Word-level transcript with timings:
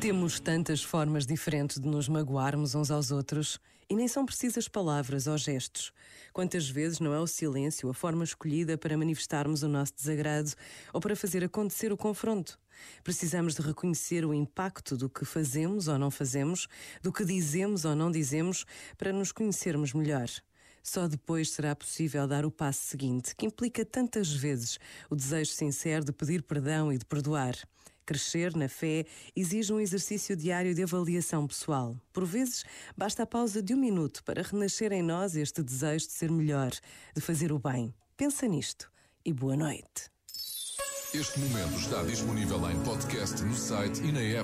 Temos 0.00 0.38
tantas 0.38 0.82
formas 0.82 1.26
diferentes 1.26 1.80
de 1.80 1.88
nos 1.88 2.08
magoarmos 2.08 2.74
uns 2.74 2.90
aos 2.90 3.10
outros 3.10 3.58
e 3.88 3.94
nem 3.94 4.06
são 4.06 4.26
precisas 4.26 4.68
palavras 4.68 5.26
ou 5.26 5.38
gestos. 5.38 5.92
Quantas 6.32 6.68
vezes 6.68 7.00
não 7.00 7.14
é 7.14 7.18
o 7.18 7.26
silêncio 7.26 7.88
a 7.88 7.94
forma 7.94 8.24
escolhida 8.24 8.76
para 8.76 8.98
manifestarmos 8.98 9.62
o 9.62 9.68
nosso 9.68 9.94
desagrado 9.94 10.52
ou 10.92 11.00
para 11.00 11.16
fazer 11.16 11.42
acontecer 11.44 11.92
o 11.92 11.96
confronto? 11.96 12.58
Precisamos 13.02 13.54
de 13.54 13.62
reconhecer 13.62 14.24
o 14.24 14.34
impacto 14.34 14.96
do 14.96 15.08
que 15.08 15.24
fazemos 15.24 15.88
ou 15.88 15.98
não 15.98 16.10
fazemos, 16.10 16.66
do 17.02 17.12
que 17.12 17.24
dizemos 17.24 17.84
ou 17.84 17.94
não 17.94 18.10
dizemos, 18.10 18.66
para 18.98 19.12
nos 19.12 19.32
conhecermos 19.32 19.92
melhor. 19.92 20.28
Só 20.84 21.08
depois 21.08 21.50
será 21.50 21.74
possível 21.74 22.28
dar 22.28 22.44
o 22.44 22.50
passo 22.50 22.82
seguinte, 22.82 23.34
que 23.34 23.46
implica 23.46 23.86
tantas 23.86 24.30
vezes 24.30 24.78
o 25.08 25.16
desejo 25.16 25.50
sincero 25.50 26.04
de 26.04 26.12
pedir 26.12 26.42
perdão 26.42 26.92
e 26.92 26.98
de 26.98 27.06
perdoar. 27.06 27.56
Crescer 28.04 28.54
na 28.54 28.68
fé 28.68 29.06
exige 29.34 29.72
um 29.72 29.80
exercício 29.80 30.36
diário 30.36 30.74
de 30.74 30.82
avaliação 30.82 31.46
pessoal. 31.46 31.96
Por 32.12 32.26
vezes, 32.26 32.62
basta 32.94 33.22
a 33.22 33.26
pausa 33.26 33.62
de 33.62 33.72
um 33.72 33.78
minuto 33.78 34.22
para 34.24 34.42
renascer 34.42 34.92
em 34.92 35.02
nós 35.02 35.34
este 35.34 35.62
desejo 35.62 36.06
de 36.06 36.12
ser 36.12 36.30
melhor, 36.30 36.70
de 37.16 37.20
fazer 37.22 37.50
o 37.50 37.58
bem. 37.58 37.94
Pensa 38.14 38.46
nisto 38.46 38.92
e 39.24 39.32
boa 39.32 39.56
noite. 39.56 40.12
Este 41.14 41.38
momento 41.38 41.78
está 41.78 42.02
disponível 42.02 42.70
em 42.70 42.82
podcast 42.82 43.40
no 43.42 43.54
site 43.54 44.02
e 44.02 44.12
na 44.12 44.20
app. 44.20 44.42